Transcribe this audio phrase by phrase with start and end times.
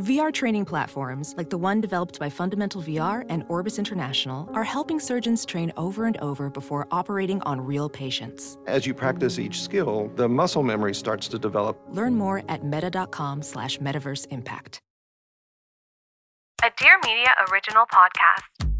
[0.00, 4.98] VR training platforms, like the one developed by Fundamental VR and Orbis International, are helping
[4.98, 8.56] surgeons train over and over before operating on real patients.
[8.66, 11.78] As you practice each skill, the muscle memory starts to develop.
[11.90, 14.80] Learn more at meta.com slash metaverse impact.
[16.64, 18.70] A Dear Media original podcast.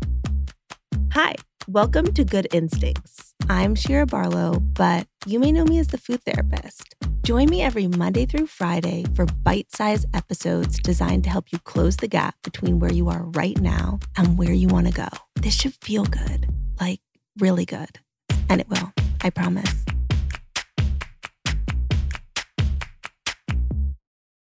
[1.12, 1.34] Hi,
[1.68, 3.34] welcome to Good Instincts.
[3.51, 6.95] I'm Shira Barlow, but you may know me as the food therapist.
[7.23, 11.98] Join me every Monday through Friday for bite sized episodes designed to help you close
[11.98, 15.09] the gap between where you are right now and where you want to go.
[15.37, 16.49] This should feel good,
[16.80, 17.01] like
[17.38, 18.01] really good.
[18.49, 19.85] And it will, I promise.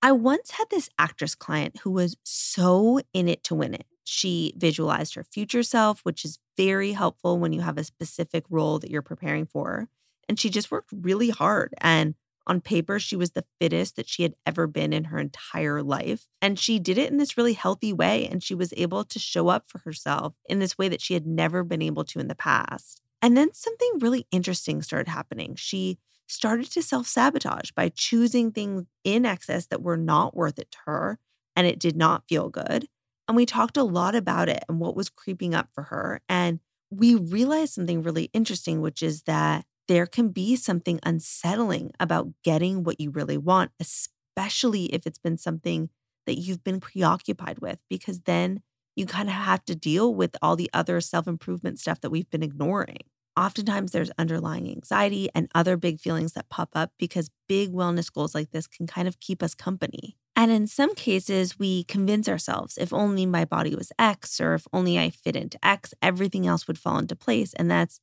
[0.01, 3.85] I once had this actress client who was so in it to win it.
[4.05, 8.79] She visualized her future self, which is very helpful when you have a specific role
[8.79, 9.89] that you're preparing for.
[10.29, 11.73] And she just worked really hard.
[11.79, 12.15] And
[12.47, 16.27] on paper, she was the fittest that she had ever been in her entire life.
[16.41, 18.27] And she did it in this really healthy way.
[18.27, 21.27] And she was able to show up for herself in this way that she had
[21.27, 23.01] never been able to in the past.
[23.21, 25.55] And then something really interesting started happening.
[25.55, 30.71] She started to self sabotage by choosing things in excess that were not worth it
[30.71, 31.19] to her.
[31.55, 32.87] And it did not feel good.
[33.27, 36.21] And we talked a lot about it and what was creeping up for her.
[36.27, 42.29] And we realized something really interesting, which is that there can be something unsettling about
[42.45, 45.89] getting what you really want, especially if it's been something
[46.25, 48.61] that you've been preoccupied with, because then
[48.95, 52.29] you kind of have to deal with all the other self improvement stuff that we've
[52.29, 52.99] been ignoring.
[53.37, 58.33] Oftentimes, there's underlying anxiety and other big feelings that pop up because big wellness goals
[58.33, 60.15] like this can kind of keep us company.
[60.37, 64.65] And in some cases, we convince ourselves if only my body was X or if
[64.71, 67.53] only I fit into X, everything else would fall into place.
[67.55, 67.99] And that's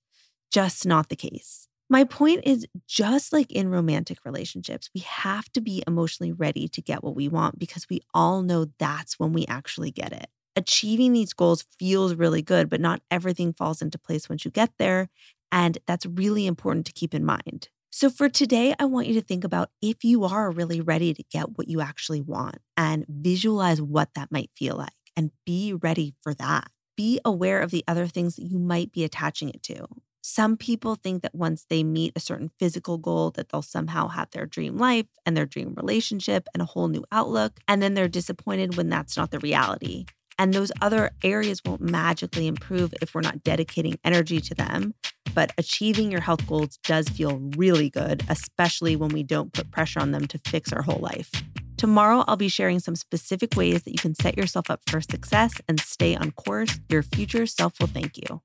[0.50, 1.67] just not the case.
[1.90, 6.82] My point is just like in romantic relationships, we have to be emotionally ready to
[6.82, 11.12] get what we want because we all know that's when we actually get it achieving
[11.12, 15.08] these goals feels really good, but not everything falls into place once you get there.
[15.52, 17.68] And that's really important to keep in mind.
[17.90, 21.22] So, for today, I want you to think about if you are really ready to
[21.30, 26.14] get what you actually want and visualize what that might feel like and be ready
[26.22, 26.72] for that.
[26.96, 29.86] Be aware of the other things that you might be attaching it to.
[30.30, 34.30] Some people think that once they meet a certain physical goal that they'll somehow have
[34.30, 38.08] their dream life and their dream relationship and a whole new outlook and then they're
[38.08, 40.04] disappointed when that's not the reality.
[40.38, 44.92] And those other areas won't magically improve if we're not dedicating energy to them.
[45.34, 49.98] But achieving your health goals does feel really good, especially when we don't put pressure
[49.98, 51.30] on them to fix our whole life.
[51.78, 55.54] Tomorrow, I'll be sharing some specific ways that you can set yourself up for success
[55.68, 56.78] and stay on course.
[56.90, 58.42] Your future self will thank you.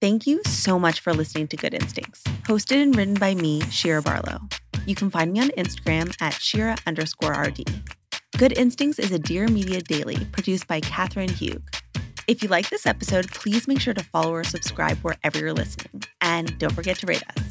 [0.00, 4.00] Thank you so much for listening to Good Instincts, hosted and written by me, Shira
[4.00, 4.40] Barlow.
[4.86, 7.64] You can find me on Instagram at Shira underscore RD.
[8.38, 11.62] Good Instincts is a Dear Media Daily produced by Katherine Hugh.
[12.26, 16.04] If you like this episode, please make sure to follow or subscribe wherever you're listening.
[16.22, 17.49] And don't forget to rate us.